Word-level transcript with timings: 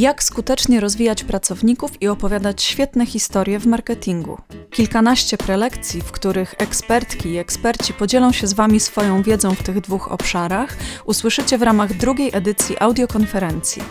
Jak 0.00 0.22
skutecznie 0.22 0.80
rozwijać 0.80 1.24
pracowników 1.24 2.02
i 2.02 2.08
opowiadać 2.08 2.62
świetne 2.62 3.06
historie 3.06 3.58
w 3.58 3.66
marketingu. 3.66 4.38
Kilkanaście 4.70 5.36
prelekcji, 5.38 6.00
w 6.00 6.12
których 6.12 6.54
ekspertki 6.58 7.28
i 7.28 7.38
eksperci 7.38 7.94
podzielą 7.94 8.32
się 8.32 8.46
z 8.46 8.52
Wami 8.52 8.80
swoją 8.80 9.22
wiedzą 9.22 9.54
w 9.54 9.62
tych 9.62 9.80
dwóch 9.80 10.12
obszarach, 10.12 10.76
usłyszycie 11.04 11.58
w 11.58 11.62
ramach 11.62 11.96
drugiej 11.96 12.30
edycji 12.32 12.76
audiokonferencji. 12.80 13.82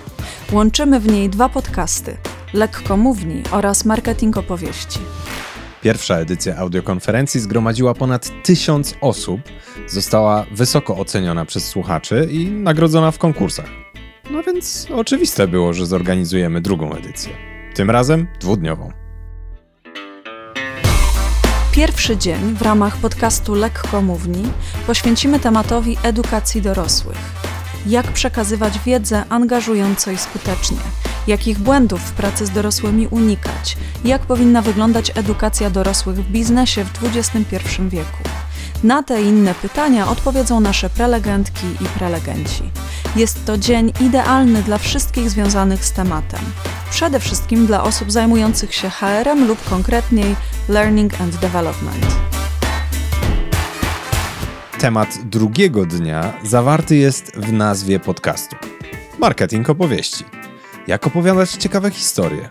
Łączymy 0.52 1.00
w 1.00 1.07
niej 1.07 1.30
dwa 1.30 1.50
podcasty: 1.50 2.18
Lekkomówni 2.54 3.44
oraz 3.52 3.86
Marketing 3.86 4.38
Opowieści. 4.38 5.00
Pierwsza 5.82 6.16
edycja 6.16 6.58
audiokonferencji 6.58 7.39
zgromadziła 7.39 7.94
ponad 7.94 8.32
tysiąc 8.44 8.96
osób, 9.02 9.42
została 9.88 10.46
wysoko 10.52 10.98
oceniona 10.98 11.46
przez 11.46 11.68
słuchaczy 11.68 12.28
i 12.32 12.46
nagrodzona 12.46 13.12
w 13.12 13.18
konkursach. 13.18 13.87
No 14.31 14.44
więc 14.44 14.88
oczywiste 14.95 15.48
było, 15.48 15.73
że 15.73 15.86
zorganizujemy 15.86 16.62
drugą 16.62 16.94
edycję. 16.94 17.34
Tym 17.73 17.90
razem 17.90 18.27
dwudniową. 18.40 18.91
Pierwszy 21.72 22.17
dzień 22.17 22.55
w 22.55 22.62
ramach 22.62 22.98
podcastu 22.98 23.55
Lekkomówni 23.55 24.44
poświęcimy 24.88 25.40
tematowi 25.40 25.98
edukacji 26.03 26.62
dorosłych. 26.62 27.17
Jak 27.86 28.05
przekazywać 28.05 28.80
wiedzę 28.80 29.23
angażująco 29.30 30.12
i 30.12 30.17
skutecznie? 30.17 30.78
Jakich 31.28 31.59
błędów 31.59 32.02
w 32.02 32.12
pracy 32.12 32.45
z 32.45 32.50
dorosłymi 32.50 33.08
unikać? 33.08 33.78
Jak 34.05 34.22
powinna 34.22 34.62
wyglądać 34.62 35.12
edukacja 35.16 35.70
dorosłych 35.70 36.16
w 36.16 36.31
biznesie 36.31 36.86
w 36.86 37.03
XXI 37.03 37.55
wieku? 37.89 38.23
Na 38.84 39.03
te 39.03 39.22
i 39.22 39.25
inne 39.25 39.55
pytania 39.55 40.09
odpowiedzą 40.09 40.59
nasze 40.59 40.89
prelegentki 40.89 41.67
i 41.81 41.86
prelegenci. 41.86 42.64
Jest 43.17 43.45
to 43.45 43.57
dzień 43.57 43.94
idealny 44.02 44.63
dla 44.63 44.77
wszystkich 44.77 45.30
związanych 45.30 45.86
z 45.86 45.92
tematem. 45.92 46.39
Przede 46.89 47.19
wszystkim 47.19 47.66
dla 47.66 47.83
osób 47.83 48.11
zajmujących 48.11 48.75
się 48.75 48.89
HR-em 48.89 49.47
lub 49.47 49.69
konkretniej 49.69 50.36
Learning 50.69 51.22
and 51.22 51.36
Development. 51.36 52.05
Temat 54.80 55.17
drugiego 55.23 55.86
dnia 55.86 56.33
zawarty 56.44 56.95
jest 56.95 57.36
w 57.36 57.53
nazwie 57.53 58.00
podcastu. 58.00 58.55
Marketing 59.20 59.70
opowieści. 59.70 60.23
Jak 60.88 61.08
opowiadać 61.08 61.52
ciekawe 61.52 61.92
historie? 61.92 62.49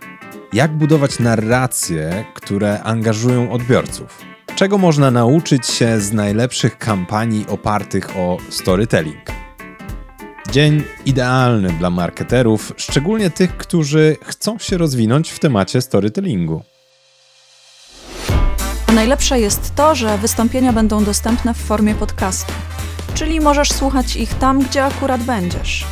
Jak 0.52 0.76
budować 0.76 1.18
narracje, 1.18 2.24
które 2.34 2.82
angażują 2.82 3.52
odbiorców? 3.52 4.18
Czego 4.56 4.78
można 4.78 5.10
nauczyć 5.10 5.66
się 5.66 6.00
z 6.00 6.12
najlepszych 6.12 6.78
kampanii 6.78 7.46
opartych 7.48 8.16
o 8.16 8.38
storytelling? 8.50 9.35
Dzień 10.52 10.84
idealny 11.04 11.72
dla 11.72 11.90
marketerów, 11.90 12.72
szczególnie 12.76 13.30
tych, 13.30 13.56
którzy 13.56 14.16
chcą 14.22 14.58
się 14.58 14.78
rozwinąć 14.78 15.30
w 15.30 15.38
temacie 15.38 15.82
storytellingu. 15.82 16.62
Najlepsze 18.94 19.40
jest 19.40 19.74
to, 19.74 19.94
że 19.94 20.18
wystąpienia 20.18 20.72
będą 20.72 21.04
dostępne 21.04 21.54
w 21.54 21.56
formie 21.56 21.94
podcastu, 21.94 22.52
czyli 23.14 23.40
możesz 23.40 23.72
słuchać 23.72 24.16
ich 24.16 24.34
tam, 24.34 24.62
gdzie 24.62 24.84
akurat 24.84 25.22
będziesz. 25.22 25.84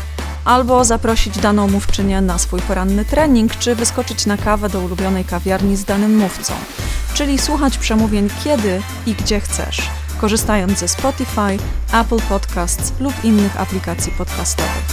Albo 0.44 0.84
zaprosić 0.84 1.38
daną 1.38 1.68
mówczynię 1.68 2.20
na 2.20 2.38
swój 2.38 2.60
poranny 2.60 3.04
trening, 3.04 3.56
czy 3.56 3.74
wyskoczyć 3.74 4.26
na 4.26 4.36
kawę 4.36 4.68
do 4.68 4.80
ulubionej 4.80 5.24
kawiarni 5.24 5.76
z 5.76 5.84
danym 5.84 6.16
mówcą, 6.16 6.54
czyli 7.14 7.38
słuchać 7.38 7.78
przemówień 7.78 8.28
kiedy 8.44 8.82
i 9.06 9.14
gdzie 9.14 9.40
chcesz, 9.40 9.82
korzystając 10.20 10.78
ze 10.78 10.88
Spotify, 10.88 11.58
Apple 11.92 12.20
Podcasts 12.28 12.92
lub 13.00 13.24
innych 13.24 13.60
aplikacji 13.60 14.12
podcastowych. 14.12 14.84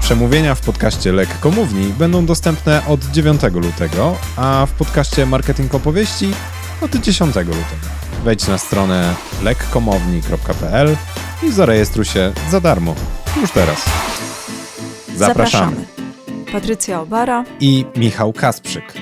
Przemówienia 0.00 0.54
w 0.54 0.60
podcaście 0.60 1.12
Lekkomówni 1.12 1.92
będą 1.92 2.26
dostępne 2.26 2.82
od 2.86 3.04
9 3.04 3.40
lutego, 3.52 4.16
a 4.36 4.66
w 4.66 4.72
podcaście 4.72 5.26
Marketing 5.26 5.74
Opowieści 5.74 6.30
od 6.80 6.96
10 6.96 7.36
lutego. 7.36 7.54
Wejdź 8.24 8.46
na 8.46 8.58
stronę 8.58 9.14
lekkomowni.pl 9.42 10.96
i 11.42 11.52
zarejestruj 11.52 12.04
się 12.04 12.32
za 12.50 12.60
darmo. 12.60 12.94
Już 13.40 13.50
teraz. 13.50 13.84
Zapraszamy. 15.16 15.86
Patrycja 16.52 17.00
Obara 17.00 17.44
I 17.60 17.86
Michał 17.96 18.32
Kasprzyk. 18.32 18.94